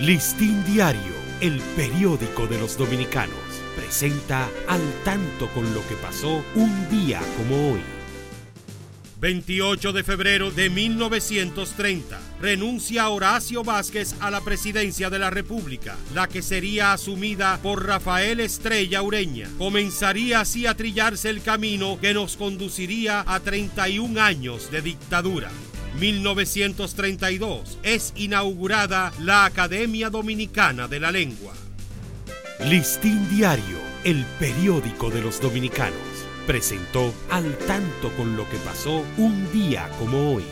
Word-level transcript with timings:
Listín 0.00 0.62
Diario, 0.66 1.14
el 1.40 1.58
periódico 1.74 2.46
de 2.46 2.58
los 2.58 2.76
dominicanos, 2.76 3.38
presenta 3.74 4.46
al 4.68 4.82
tanto 5.06 5.48
con 5.54 5.72
lo 5.72 5.80
que 5.88 5.94
pasó 5.94 6.44
un 6.54 6.90
día 6.90 7.18
como 7.38 7.72
hoy. 7.72 7.80
28 9.18 9.94
de 9.94 10.04
febrero 10.04 10.50
de 10.50 10.68
1930. 10.68 12.20
Renuncia 12.42 13.08
Horacio 13.08 13.64
Vázquez 13.64 14.14
a 14.20 14.30
la 14.30 14.42
presidencia 14.42 15.08
de 15.08 15.18
la 15.18 15.30
República, 15.30 15.96
la 16.14 16.28
que 16.28 16.42
sería 16.42 16.92
asumida 16.92 17.58
por 17.62 17.86
Rafael 17.86 18.40
Estrella 18.40 19.00
Ureña. 19.00 19.48
Comenzaría 19.56 20.40
así 20.40 20.66
a 20.66 20.74
trillarse 20.74 21.30
el 21.30 21.40
camino 21.40 21.98
que 21.98 22.12
nos 22.12 22.36
conduciría 22.36 23.24
a 23.26 23.40
31 23.40 24.20
años 24.20 24.70
de 24.70 24.82
dictadura. 24.82 25.50
1932 25.98 27.78
es 27.82 28.12
inaugurada 28.16 29.12
la 29.20 29.46
Academia 29.46 30.10
Dominicana 30.10 30.88
de 30.88 31.00
la 31.00 31.10
Lengua. 31.10 31.54
Listín 32.64 33.28
Diario, 33.30 33.78
el 34.04 34.24
periódico 34.38 35.10
de 35.10 35.22
los 35.22 35.40
dominicanos, 35.40 35.94
presentó 36.46 37.14
al 37.30 37.56
tanto 37.66 38.10
con 38.16 38.36
lo 38.36 38.48
que 38.48 38.58
pasó 38.58 39.04
un 39.16 39.50
día 39.52 39.88
como 39.98 40.34
hoy. 40.34 40.44